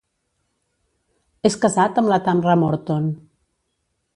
És 1.49 1.57
casat 1.65 2.01
amb 2.03 2.11
la 2.13 2.19
Tamra 2.29 2.57
Morton. 2.63 3.07